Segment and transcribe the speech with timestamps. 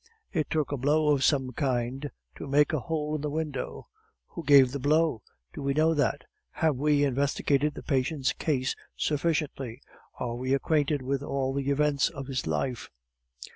[0.33, 3.87] It took a blow of some kind to make a hole in the window;
[4.29, 5.21] who gave the blow?
[5.53, 6.23] Do we know that?
[6.53, 9.79] Have we investigated the patient's case sufficiently?
[10.15, 12.89] Are we acquainted with all the events of his life?